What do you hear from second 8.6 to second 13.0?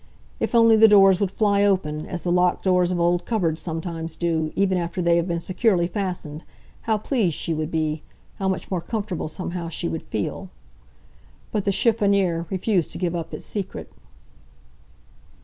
more comfortable somehow she would feel! But the chiffonnier refused to